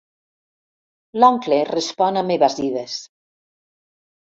[1.21, 3.01] L'oncle respon amb evasives.